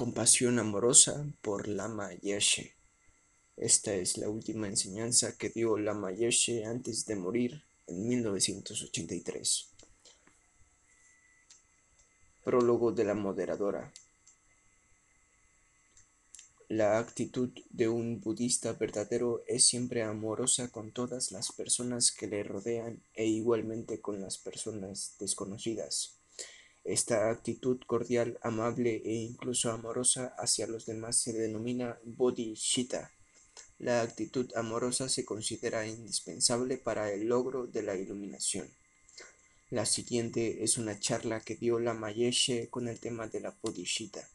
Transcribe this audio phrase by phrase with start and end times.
[0.00, 2.74] Compasión amorosa por Lama Yeshe.
[3.58, 9.68] Esta es la última enseñanza que dio Lama Yeshe antes de morir en 1983.
[12.42, 13.92] Prólogo de la moderadora.
[16.68, 22.42] La actitud de un budista verdadero es siempre amorosa con todas las personas que le
[22.42, 26.19] rodean e igualmente con las personas desconocidas.
[26.90, 33.12] Esta actitud cordial, amable e incluso amorosa hacia los demás se denomina bodhisattva.
[33.78, 38.68] La actitud amorosa se considera indispensable para el logro de la iluminación.
[39.70, 44.26] La siguiente es una charla que dio la Mayeshe con el tema de la bodhisattva.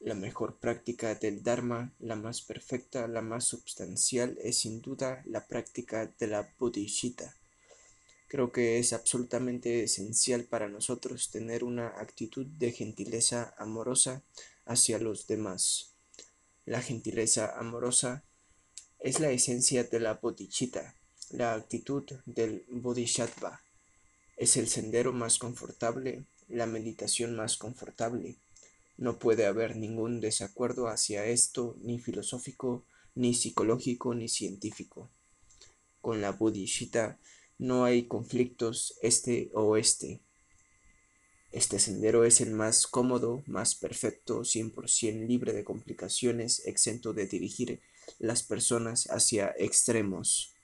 [0.00, 5.46] La mejor práctica del Dharma, la más perfecta, la más substancial, es sin duda la
[5.46, 7.32] práctica de la bodhisattva
[8.28, 14.22] Creo que es absolutamente esencial para nosotros tener una actitud de gentileza amorosa
[14.66, 15.94] hacia los demás.
[16.66, 18.22] La gentileza amorosa
[18.98, 20.94] es la esencia de la bodhicitta,
[21.30, 23.62] la actitud del bodhisattva.
[24.36, 28.36] Es el sendero más confortable, la meditación más confortable.
[28.98, 35.08] No puede haber ningún desacuerdo hacia esto, ni filosófico, ni psicológico, ni científico.
[36.02, 37.18] Con la bodhicitta
[37.58, 40.20] no hay conflictos este o oeste.
[41.50, 47.80] Este sendero es el más cómodo, más perfecto, 100% libre de complicaciones, exento de dirigir
[48.18, 50.54] las personas hacia extremos.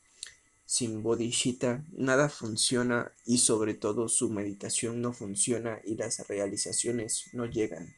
[0.67, 7.47] Sin bodhisattva nada funciona y sobre todo su meditación no funciona y las realizaciones no
[7.47, 7.95] llegan.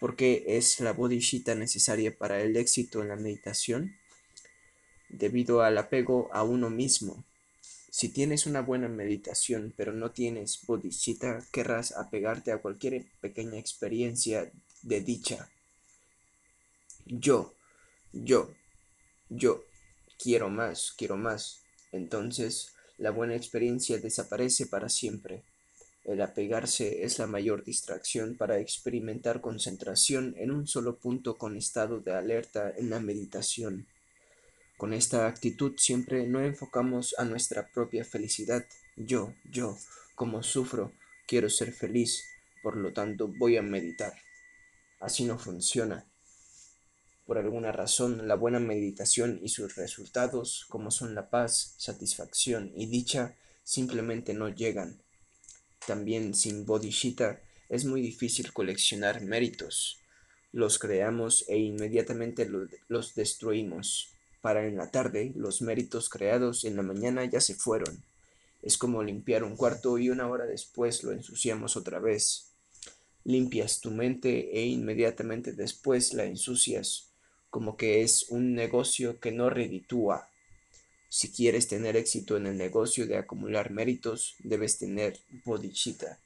[0.00, 3.94] ¿Por qué es la bodhisattva necesaria para el éxito en la meditación?
[5.10, 7.24] Debido al apego a uno mismo,
[7.90, 14.50] si tienes una buena meditación pero no tienes bodhicitta, querrás apegarte a cualquier pequeña experiencia
[14.82, 15.50] de dicha.
[17.04, 17.54] Yo,
[18.12, 18.54] yo,
[19.28, 19.64] yo,
[20.22, 21.62] quiero más, quiero más.
[21.92, 25.42] Entonces, la buena experiencia desaparece para siempre.
[26.04, 32.00] El apegarse es la mayor distracción para experimentar concentración en un solo punto con estado
[32.00, 33.86] de alerta en la meditación.
[34.80, 38.64] Con esta actitud siempre no enfocamos a nuestra propia felicidad.
[38.96, 39.76] Yo, yo,
[40.14, 40.94] como sufro,
[41.28, 42.24] quiero ser feliz,
[42.62, 44.14] por lo tanto voy a meditar.
[44.98, 46.06] Así no funciona.
[47.26, 52.86] Por alguna razón, la buena meditación y sus resultados, como son la paz, satisfacción y
[52.86, 55.02] dicha, simplemente no llegan.
[55.86, 59.98] También sin bodhisattva es muy difícil coleccionar méritos.
[60.52, 62.48] Los creamos e inmediatamente
[62.88, 68.02] los destruimos para en la tarde los méritos creados en la mañana ya se fueron.
[68.62, 72.52] Es como limpiar un cuarto y una hora después lo ensuciamos otra vez.
[73.24, 77.10] Limpias tu mente e inmediatamente después la ensucias,
[77.50, 80.28] como que es un negocio que no reditúa.
[81.08, 86.18] Si quieres tener éxito en el negocio de acumular méritos, debes tener bodhicitta.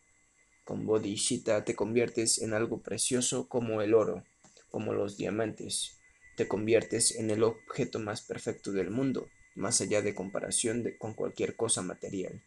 [0.65, 4.25] Con bodhicitta te conviertes en algo precioso como el oro,
[4.71, 5.97] como los diamantes
[6.37, 11.57] te conviertes en el objeto más perfecto del mundo, más allá de comparación con cualquier
[11.57, 12.41] cosa material.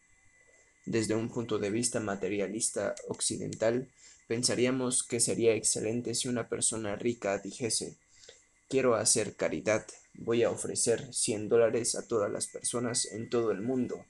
[0.85, 3.89] Desde un punto de vista materialista occidental,
[4.27, 7.95] pensaríamos que sería excelente si una persona rica dijese,
[8.69, 13.61] quiero hacer caridad, voy a ofrecer 100 dólares a todas las personas en todo el
[13.61, 14.05] mundo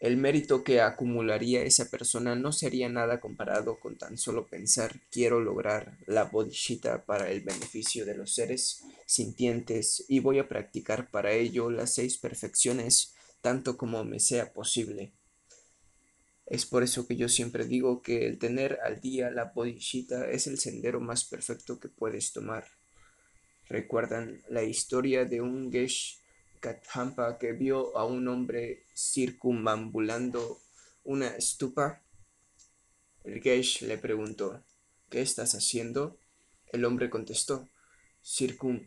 [0.00, 5.40] el mérito que acumularía esa persona no sería nada comparado con tan solo pensar quiero
[5.40, 11.32] lograr la bodhisattva para el beneficio de los seres sintientes y voy a practicar para
[11.32, 15.12] ello las seis perfecciones tanto como me sea posible.
[16.46, 20.46] Es por eso que yo siempre digo que el tener al día la bodhisattva es
[20.46, 22.66] el sendero más perfecto que puedes tomar.
[23.68, 26.18] ¿Recuerdan la historia de un gesh
[26.60, 30.60] Kathampa que vio a un hombre circunambulando
[31.04, 32.02] una estupa.
[33.24, 34.62] El Gesh le preguntó,
[35.10, 36.18] ¿qué estás haciendo?
[36.72, 37.68] El hombre contestó,
[38.22, 38.80] Circum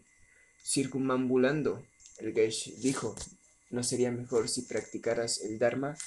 [0.63, 1.85] circunambulando.
[2.19, 3.15] El Gesh dijo,
[3.69, 5.97] ¿no sería mejor si practicaras el Dharma?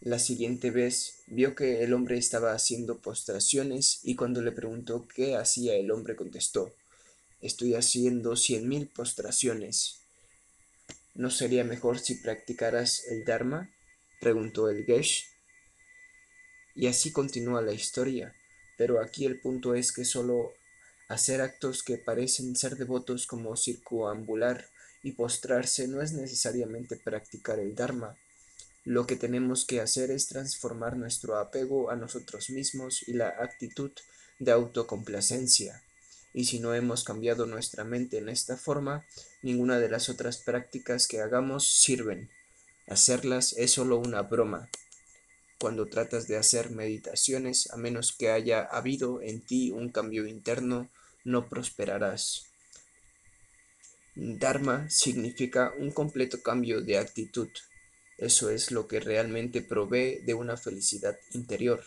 [0.00, 5.36] La siguiente vez vio que el hombre estaba haciendo postraciones y cuando le preguntó qué
[5.36, 6.72] hacía el hombre contestó,
[7.40, 10.01] estoy haciendo cien mil postraciones.
[11.14, 13.70] ¿No sería mejor si practicaras el Dharma?
[14.20, 15.28] preguntó el Gesh.
[16.74, 18.34] Y así continúa la historia,
[18.78, 20.54] pero aquí el punto es que solo
[21.08, 24.66] hacer actos que parecen ser devotos como circuambular
[25.02, 28.16] y postrarse no es necesariamente practicar el Dharma.
[28.84, 33.90] Lo que tenemos que hacer es transformar nuestro apego a nosotros mismos y la actitud
[34.38, 35.82] de autocomplacencia.
[36.34, 39.04] Y si no hemos cambiado nuestra mente en esta forma,
[39.42, 42.30] ninguna de las otras prácticas que hagamos sirven.
[42.86, 44.68] Hacerlas es solo una broma.
[45.58, 50.90] Cuando tratas de hacer meditaciones, a menos que haya habido en ti un cambio interno,
[51.24, 52.46] no prosperarás.
[54.14, 57.48] Dharma significa un completo cambio de actitud.
[58.18, 61.82] Eso es lo que realmente provee de una felicidad interior.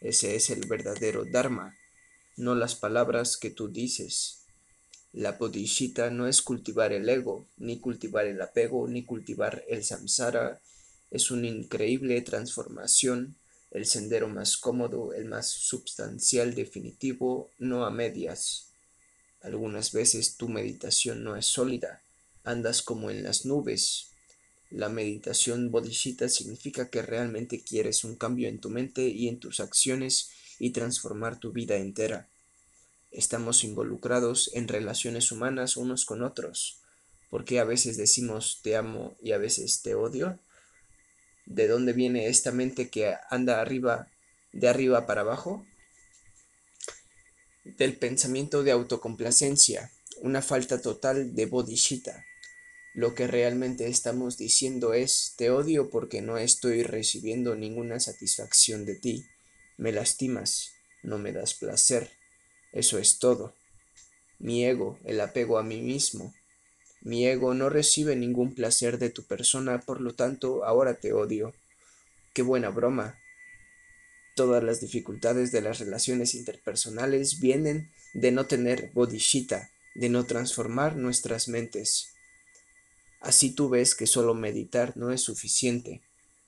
[0.00, 1.76] Ese es el verdadero Dharma,
[2.36, 4.40] no las palabras que tú dices.
[5.12, 10.60] La bodhisattva no es cultivar el ego, ni cultivar el apego, ni cultivar el samsara.
[11.10, 13.36] Es una increíble transformación,
[13.70, 18.68] el sendero más cómodo, el más substancial, definitivo, no a medias.
[19.42, 22.02] Algunas veces tu meditación no es sólida,
[22.44, 24.12] andas como en las nubes,
[24.72, 29.60] la meditación bodhisattva significa que realmente quieres un cambio en tu mente y en tus
[29.60, 32.28] acciones y transformar tu vida entera.
[33.10, 36.80] Estamos involucrados en relaciones humanas unos con otros.
[37.30, 40.38] ¿Por qué a veces decimos te amo y a veces te odio?
[41.46, 44.08] ¿De dónde viene esta mente que anda arriba,
[44.52, 45.66] de arriba para abajo?
[47.64, 49.90] Del pensamiento de autocomplacencia,
[50.20, 52.24] una falta total de bodhisattva
[52.94, 58.96] lo que realmente estamos diciendo es, te odio porque no estoy recibiendo ninguna satisfacción de
[58.96, 59.26] ti.
[59.82, 62.08] Me lastimas, no me das placer.
[62.70, 63.52] Eso es todo.
[64.38, 66.32] Mi ego, el apego a mí mismo.
[67.00, 71.52] Mi ego no recibe ningún placer de tu persona, por lo tanto, ahora te odio.
[72.32, 73.18] Qué buena broma.
[74.36, 80.94] Todas las dificultades de las relaciones interpersonales vienen de no tener bodhisattva, de no transformar
[80.94, 82.12] nuestras mentes.
[83.18, 86.02] Así tú ves que solo meditar no es suficiente.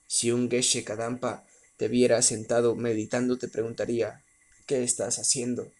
[0.07, 1.45] Si un Geshe Kadampa
[1.77, 4.23] te viera sentado meditando, te preguntaría,
[4.65, 5.71] ¿qué estás haciendo?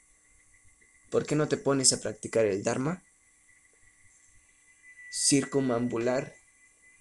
[1.09, 3.03] ¿Por qué no te pones a practicar el Dharma?
[5.11, 6.33] Circumambular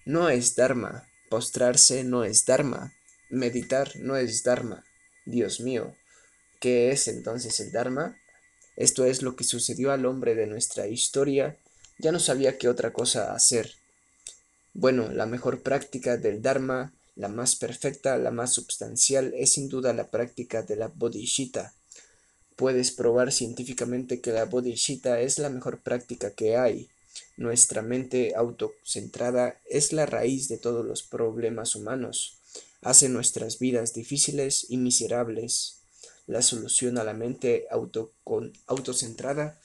[0.05, 2.93] no es Dharma, postrarse no es Dharma,
[3.29, 4.85] meditar no es Dharma.
[5.25, 5.95] Dios mío,
[6.59, 8.17] ¿qué es entonces el Dharma?
[8.75, 11.57] Esto es lo que sucedió al hombre de nuestra historia,
[11.97, 13.73] ya no sabía qué otra cosa hacer.
[14.73, 19.93] Bueno, la mejor práctica del Dharma, la más perfecta, la más substancial, es sin duda
[19.93, 21.73] la práctica de la bodhisattva.
[22.55, 26.89] Puedes probar científicamente que la bodhisattva es la mejor práctica que hay.
[27.37, 32.37] Nuestra mente autocentrada es la raíz de todos los problemas humanos.
[32.81, 35.77] Hace nuestras vidas difíciles y miserables.
[36.27, 37.67] La solución a la mente
[38.67, 39.59] autocentrada,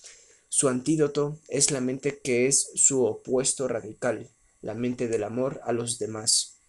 [0.49, 4.29] su antídoto es la mente que es su opuesto radical
[4.63, 6.60] la mente del amor a los demás.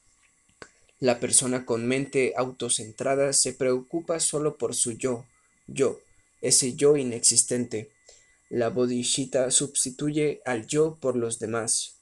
[1.02, 5.26] La persona con mente autocentrada se preocupa solo por su yo,
[5.66, 6.00] yo,
[6.42, 7.90] ese yo inexistente.
[8.52, 11.96] La bodhisattva sustituye al yo por los demás.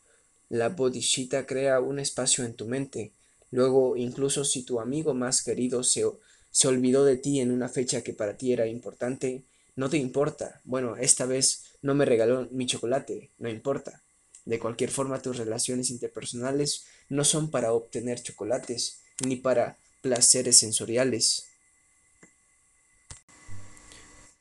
[0.50, 3.14] La bodhisattva crea un espacio en tu mente.
[3.52, 6.04] Luego, incluso si tu amigo más querido se,
[6.52, 9.46] se olvidó de ti en una fecha que para ti era importante,
[9.78, 10.60] no te importa.
[10.66, 14.04] Bueno, esta vez no me regaló mi chocolate, no importa.
[14.46, 21.46] De cualquier forma, tus relaciones interpersonales no son para obtener chocolates ni para placeres sensoriales.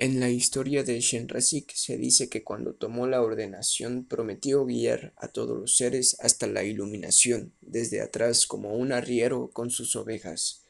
[0.00, 5.26] En la historia de Shenrasik se dice que cuando tomó la ordenación prometió guiar a
[5.26, 10.62] todos los seres hasta la iluminación, desde atrás como un arriero con sus ovejas.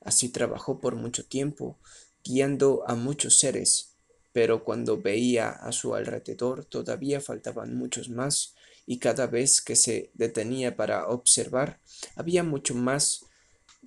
[0.00, 1.78] Así trabajó por mucho tiempo,
[2.24, 3.90] guiando a muchos seres,
[4.32, 8.55] pero cuando veía a su alrededor todavía faltaban muchos más,
[8.86, 11.80] y cada vez que se detenía para observar,
[12.14, 13.26] había mucho más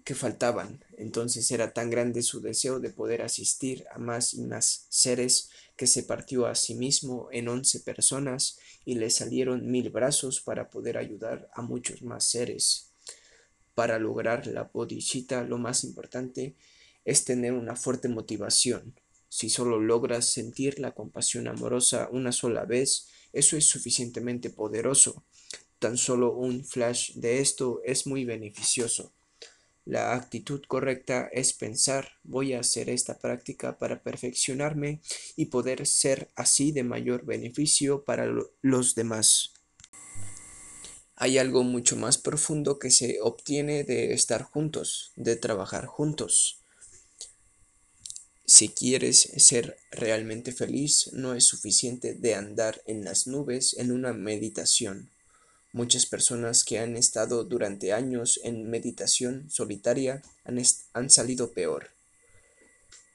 [0.04, 0.84] que faltaban.
[0.98, 5.88] Entonces era tan grande su deseo de poder asistir a más y más seres que
[5.88, 10.98] se partió a sí mismo en once personas y le salieron mil brazos para poder
[10.98, 12.92] ayudar a muchos más seres.
[13.76, 16.56] Para lograr la bodhisattva lo más importante
[17.06, 18.99] es tener una fuerte motivación,
[19.30, 25.24] si solo logras sentir la compasión amorosa una sola vez, eso es suficientemente poderoso.
[25.78, 29.14] Tan solo un flash de esto es muy beneficioso.
[29.86, 35.02] La actitud correcta es pensar, voy a hacer esta práctica para perfeccionarme
[35.36, 38.28] y poder ser así de mayor beneficio para
[38.62, 39.54] los demás.
[41.16, 46.59] Hay algo mucho más profundo que se obtiene de estar juntos, de trabajar juntos.
[48.60, 54.12] Si quieres ser realmente feliz, no es suficiente de andar en las nubes en una
[54.12, 55.10] meditación.
[55.72, 60.62] Muchas personas que han estado durante años en meditación solitaria han,
[60.92, 61.92] han salido peor.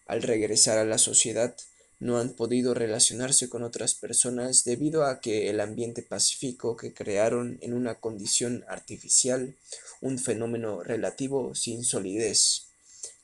[0.06, 1.54] Al regresar a la sociedad,
[2.00, 7.58] no han podido relacionarse con otras personas debido a que el ambiente pacífico que crearon
[7.60, 9.58] en una condición artificial,
[10.00, 12.68] un fenómeno relativo sin solidez.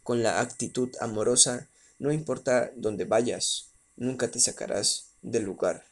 [0.02, 5.84] Con la actitud amorosa, no importa dónde vayas, nunca te sacarás del lugar.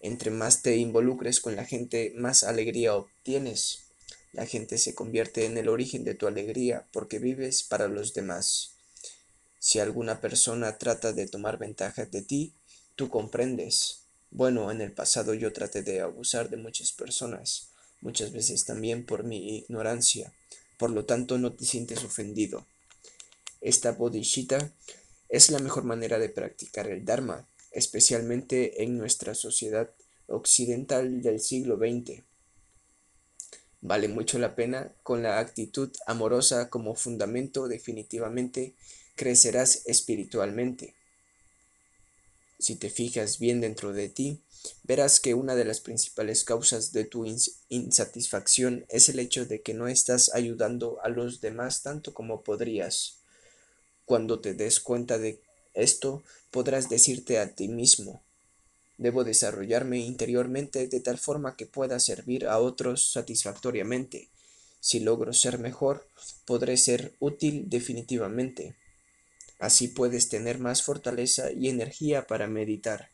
[0.00, 3.82] Entre más te involucres con la gente, más alegría obtienes.
[4.32, 8.72] La gente se convierte en el origen de tu alegría porque vives para los demás.
[9.58, 12.54] Si alguna persona trata de tomar ventaja de ti,
[12.96, 14.06] tú comprendes.
[14.30, 17.68] Bueno, en el pasado yo traté de abusar de muchas personas,
[18.00, 20.32] muchas veces también por mi ignorancia,
[20.78, 22.66] por lo tanto no te sientes ofendido.
[23.64, 24.74] Esta bodhicitta
[25.30, 29.90] es la mejor manera de practicar el Dharma, especialmente en nuestra sociedad
[30.26, 32.22] occidental del siglo XX.
[33.80, 38.74] Vale mucho la pena con la actitud amorosa como fundamento definitivamente
[39.14, 40.94] crecerás espiritualmente.
[42.58, 44.42] Si te fijas bien dentro de ti,
[44.82, 47.24] verás que una de las principales causas de tu
[47.70, 53.23] insatisfacción es el hecho de que no estás ayudando a los demás tanto como podrías.
[54.04, 55.40] Cuando te des cuenta de
[55.72, 58.22] esto, podrás decirte a ti mismo,
[58.98, 64.28] debo desarrollarme interiormente de tal forma que pueda servir a otros satisfactoriamente.
[64.80, 66.06] Si logro ser mejor,
[66.44, 68.76] podré ser útil definitivamente.
[69.58, 73.10] Así puedes tener más fortaleza y energía para meditar,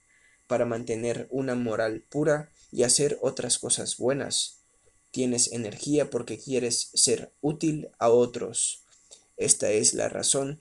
[0.49, 4.57] para mantener una moral pura y hacer otras cosas buenas.
[5.13, 8.83] Tienes energía porque quieres ser útil a otros.
[9.37, 10.61] Esta es la razón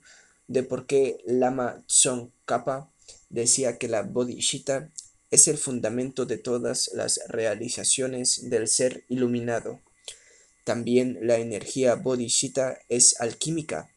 [0.50, 2.92] de por qué Lama Tsongkhapa
[3.30, 4.90] decía que la bodhicitta
[5.30, 9.80] es el fundamento de todas las realizaciones del ser iluminado.
[10.64, 13.88] También la energía bodhicitta es alquímica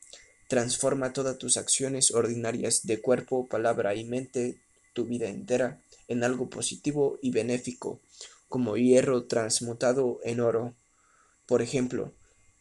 [0.53, 4.61] Transforma todas tus acciones ordinarias de cuerpo, palabra y mente,
[4.93, 8.01] tu vida entera, en algo positivo y benéfico,
[8.49, 10.75] como hierro transmutado en oro.
[11.47, 12.13] Por ejemplo,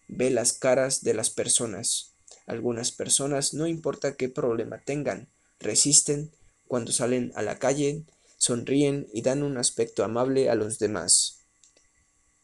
[0.08, 2.12] ve las caras de las personas.
[2.46, 5.28] Algunas personas, no importa qué problema tengan,
[5.61, 6.32] resisten
[6.66, 8.04] cuando salen a la calle,
[8.37, 11.40] sonríen y dan un aspecto amable a los demás.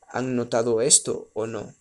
[0.09, 1.75] ¿Han notado esto o no?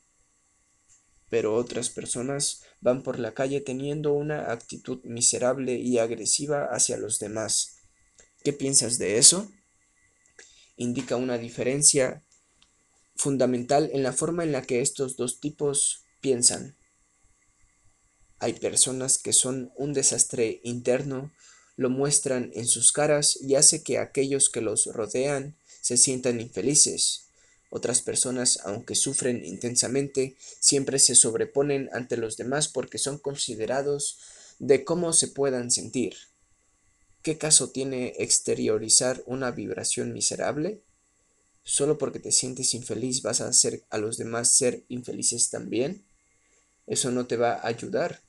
[1.30, 7.20] Pero otras personas van por la calle teniendo una actitud miserable y agresiva hacia los
[7.20, 7.78] demás.
[8.44, 9.52] ¿Qué piensas de eso?
[10.78, 12.24] Indica una diferencia
[13.16, 16.78] fundamental en la forma en la que estos dos tipos piensan.
[18.40, 21.32] Hay personas que son un desastre interno,
[21.76, 27.28] lo muestran en sus caras y hace que aquellos que los rodean se sientan infelices.
[27.70, 34.20] Otras personas, aunque sufren intensamente, siempre se sobreponen ante los demás porque son considerados
[34.60, 36.16] de cómo se puedan sentir.
[37.22, 40.82] ¿Qué caso tiene exteriorizar una vibración miserable?
[41.64, 46.06] ¿Solo porque te sientes infeliz vas a hacer a los demás ser infelices también?
[46.86, 48.22] Eso no te va a ayudar.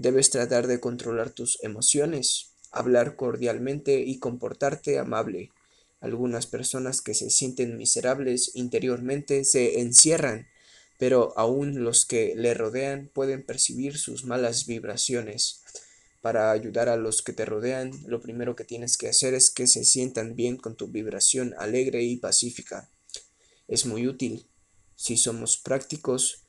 [0.00, 5.50] Debes tratar de controlar tus emociones, hablar cordialmente y comportarte amable.
[6.00, 10.46] Algunas personas que se sienten miserables interiormente se encierran,
[10.98, 15.64] pero aún los que le rodean pueden percibir sus malas vibraciones.
[16.22, 19.66] Para ayudar a los que te rodean, lo primero que tienes que hacer es que
[19.66, 22.88] se sientan bien con tu vibración alegre y pacífica.
[23.68, 24.46] Es muy útil.
[24.96, 26.46] Si somos prácticos,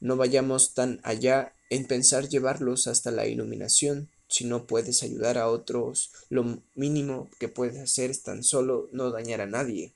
[0.00, 5.48] no vayamos tan allá en pensar llevarlos hasta la iluminación, si no puedes ayudar a
[5.48, 9.92] otros, lo mínimo que puedes hacer es tan solo no dañar a nadie.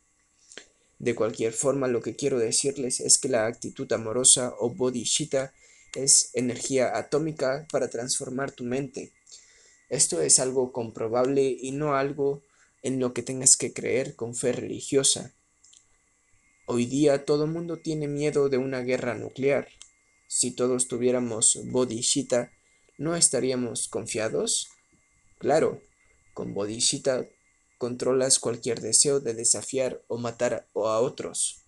[0.99, 5.52] De cualquier forma, lo que quiero decirles es que la actitud amorosa o bodhicitta
[5.94, 9.12] es energía atómica para transformar tu mente.
[9.90, 12.42] Esto es algo comprobable y no algo
[12.82, 15.35] en lo que tengas que creer con fe religiosa.
[16.66, 19.68] Hoy día todo mundo tiene miedo de una guerra nuclear.
[20.35, 22.53] Si todos tuviéramos bodhicitta,
[22.97, 24.71] ¿no estaríamos confiados?
[25.37, 25.83] Claro,
[26.33, 27.29] con Bodhicitta
[27.77, 31.67] controlas cualquier deseo de desafiar o matar a otros.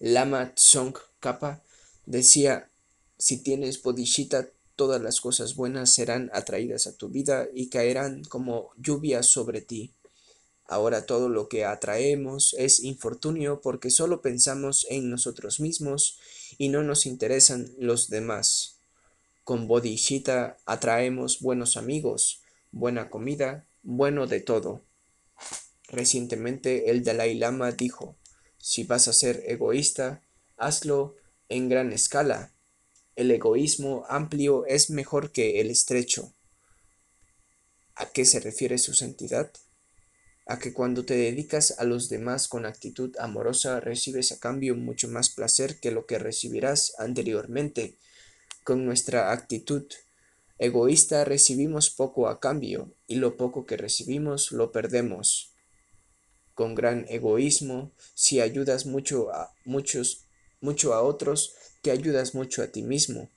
[0.00, 1.62] Lama Tsongkhapa
[2.06, 2.72] decía,
[3.18, 8.72] si tienes Bodhicitta, todas las cosas buenas serán atraídas a tu vida y caerán como
[8.76, 9.94] lluvia sobre ti.
[10.70, 16.18] Ahora todo lo que atraemos es infortunio porque solo pensamos en nosotros mismos
[16.58, 18.78] y no nos interesan los demás.
[19.44, 24.84] Con Bodhicitta atraemos buenos amigos, buena comida, bueno de todo.
[25.88, 28.18] Recientemente el Dalai Lama dijo,
[28.58, 30.22] Si vas a ser egoísta,
[30.58, 31.16] hazlo
[31.48, 32.52] en gran escala.
[33.16, 36.34] El egoísmo amplio es mejor que el estrecho.
[37.94, 39.50] ¿A qué se refiere su santidad?
[40.50, 45.06] A que cuando te dedicas a los demás con actitud amorosa recibes a cambio mucho
[45.06, 47.98] más placer que lo que recibirás anteriormente.
[48.64, 49.84] Con nuestra actitud
[50.58, 55.52] egoísta recibimos poco a cambio y lo poco que recibimos lo perdemos.
[56.54, 60.24] Con gran egoísmo, si ayudas mucho a muchos,
[60.62, 61.52] mucho a otros,
[61.82, 63.28] te ayudas mucho a ti mismo.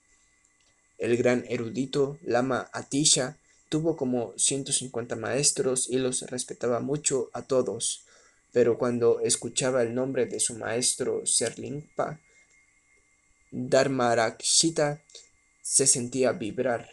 [0.96, 3.36] El gran erudito Lama Atisha
[3.72, 8.04] tuvo como 150 maestros y los respetaba mucho a todos,
[8.52, 12.20] pero cuando escuchaba el nombre de su maestro Serlingpa,
[13.50, 15.02] Dharmarakshita,
[15.62, 16.86] se sentía vibrar.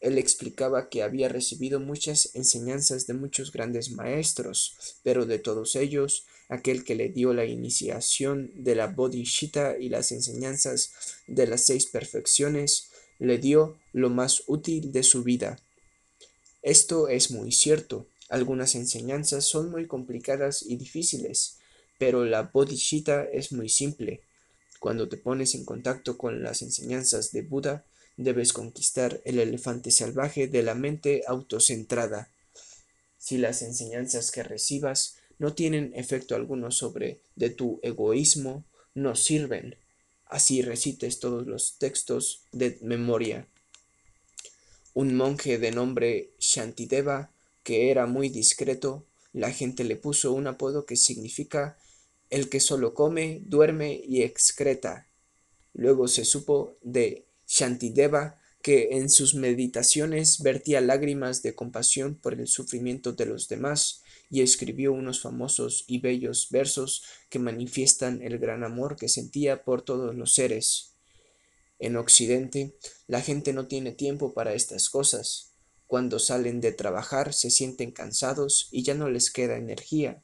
[0.00, 6.26] Él explicaba que había recibido muchas enseñanzas de muchos grandes maestros, pero de todos ellos,
[6.50, 10.92] aquel que le dio la iniciación de la bodhisattva y las enseñanzas
[11.26, 12.89] de las seis perfecciones,
[13.20, 15.60] le dio lo más útil de su vida.
[16.62, 18.06] Esto es muy cierto.
[18.28, 21.58] Algunas enseñanzas son muy complicadas y difíciles,
[21.98, 24.22] pero la bodhisattva es muy simple.
[24.78, 27.84] Cuando te pones en contacto con las enseñanzas de Buda,
[28.16, 32.28] debes conquistar el elefante salvaje de la mente autocentrada.
[33.18, 39.76] Si las enseñanzas que recibas no tienen efecto alguno sobre de tu egoísmo, no sirven.
[40.30, 43.48] Así recites todos los textos de memoria.
[44.94, 47.32] Un monje de nombre Shantideva,
[47.64, 51.78] que era muy discreto, la gente le puso un apodo que significa
[52.30, 55.08] el que solo come, duerme y excreta.
[55.74, 62.46] Luego se supo de Shantideva, que en sus meditaciones vertía lágrimas de compasión por el
[62.46, 68.62] sufrimiento de los demás y escribió unos famosos y bellos versos que manifiestan el gran
[68.62, 70.94] amor que sentía por todos los seres.
[71.78, 72.76] En Occidente,
[73.06, 75.54] la gente no tiene tiempo para estas cosas.
[75.86, 80.22] Cuando salen de trabajar se sienten cansados y ya no les queda energía.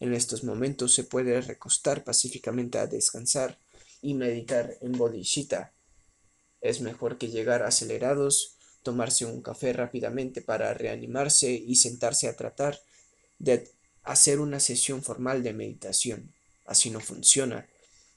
[0.00, 3.58] En estos momentos se puede recostar pacíficamente a descansar
[4.00, 5.73] y meditar en bodhisattva
[6.64, 12.80] es mejor que llegar acelerados, tomarse un café rápidamente para reanimarse y sentarse a tratar
[13.38, 13.70] de
[14.02, 16.32] hacer una sesión formal de meditación.
[16.64, 17.68] Así no funciona.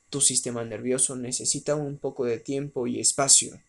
[0.10, 3.60] Tu sistema nervioso necesita un poco de tiempo y espacio.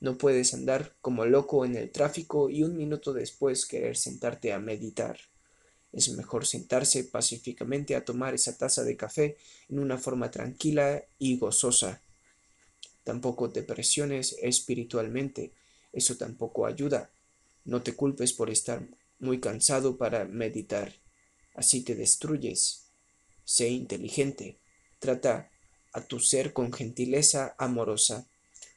[0.00, 4.58] No puedes andar como loco en el tráfico y un minuto después querer sentarte a
[4.58, 5.20] meditar.
[5.92, 9.36] Es mejor sentarse pacíficamente a tomar esa taza de café
[9.68, 12.02] en una forma tranquila y gozosa.
[13.06, 15.52] Tampoco te presiones espiritualmente,
[15.92, 17.08] eso tampoco ayuda.
[17.64, 18.84] No te culpes por estar
[19.20, 20.92] muy cansado para meditar,
[21.54, 22.86] así te destruyes.
[23.44, 24.58] Sé inteligente,
[24.98, 25.52] trata
[25.92, 28.26] a tu ser con gentileza amorosa.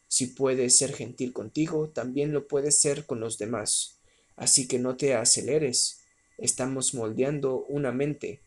[0.07, 3.97] Si puedes ser gentil contigo, también lo puedes ser con los demás.
[4.35, 6.01] Así que no te aceleres.
[6.37, 8.41] Estamos moldeando una mente,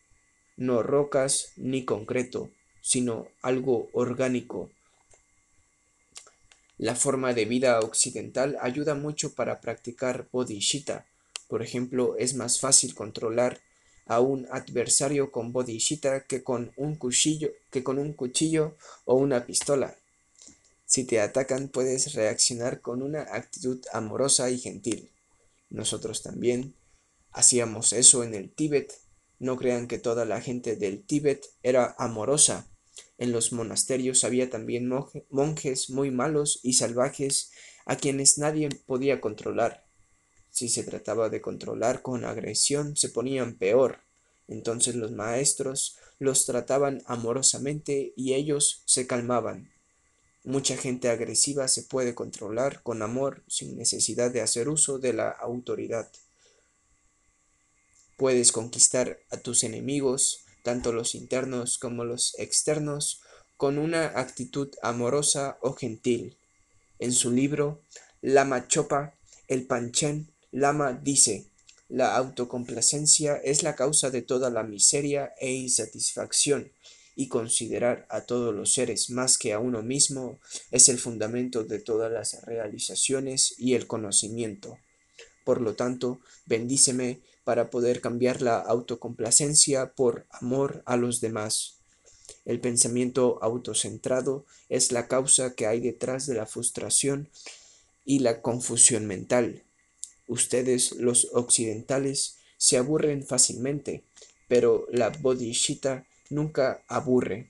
[0.55, 4.69] no rocas ni concreto, sino algo orgánico,
[6.77, 11.05] la forma de vida occidental ayuda mucho para practicar bodhisattva.
[11.47, 13.59] Por ejemplo, es más fácil controlar
[14.05, 19.45] a un adversario con bodhisattva que con un cuchillo, que con un cuchillo o una
[19.45, 19.95] pistola.
[20.85, 25.09] Si te atacan puedes reaccionar con una actitud amorosa y gentil.
[25.69, 26.75] Nosotros también
[27.31, 28.93] hacíamos eso en el Tíbet.
[29.39, 32.67] No crean que toda la gente del Tíbet era amorosa.
[33.17, 34.89] En los monasterios había también
[35.29, 37.51] monjes muy malos y salvajes
[37.85, 39.85] a quienes nadie podía controlar.
[40.49, 43.99] Si se trataba de controlar con agresión, se ponían peor.
[44.47, 49.71] Entonces los maestros los trataban amorosamente y ellos se calmaban.
[50.43, 55.29] Mucha gente agresiva se puede controlar con amor sin necesidad de hacer uso de la
[55.29, 56.11] autoridad.
[58.17, 63.21] Puedes conquistar a tus enemigos tanto los internos como los externos,
[63.57, 66.37] con una actitud amorosa o gentil.
[66.99, 67.81] En su libro
[68.21, 69.13] Lama Chopa,
[69.47, 71.45] el Panchen Lama dice,
[71.89, 76.71] la autocomplacencia es la causa de toda la miseria e insatisfacción,
[77.15, 80.39] y considerar a todos los seres más que a uno mismo
[80.71, 84.79] es el fundamento de todas las realizaciones y el conocimiento.
[85.43, 91.79] Por lo tanto, bendíceme para poder cambiar la autocomplacencia por amor a los demás.
[92.45, 97.29] El pensamiento autocentrado es la causa que hay detrás de la frustración
[98.05, 99.63] y la confusión mental.
[100.27, 104.03] Ustedes, los occidentales, se aburren fácilmente,
[104.47, 107.49] pero la bodhisattva nunca aburre.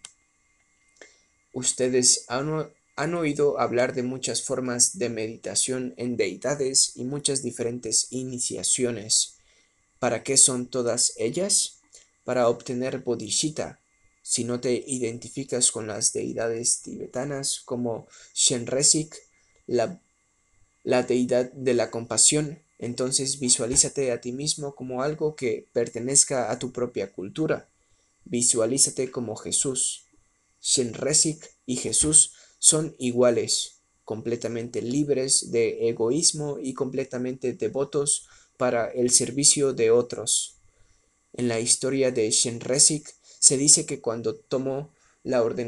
[1.54, 8.08] Ustedes han, han oído hablar de muchas formas de meditación en deidades y muchas diferentes
[8.12, 9.38] iniciaciones.
[10.04, 11.80] ¿Para qué son todas ellas?
[12.26, 13.80] Para obtener bodhisattva.
[14.22, 19.16] Si no te identificas con las deidades tibetanas como Shenresik,
[19.66, 20.02] la,
[20.84, 26.60] la deidad de la compasión, entonces visualízate a ti mismo como algo que pertenezca a
[26.60, 27.70] tu propia cultura.
[28.26, 30.08] Visualízate como Jesús.
[30.60, 39.74] Shenresik y Jesús son iguales, completamente libres de egoísmo y completamente devotos para el servicio
[39.74, 40.58] de otros.
[41.34, 44.90] En la historia de Shenresik se dice que cuando tomó
[45.24, 45.64] la ordenación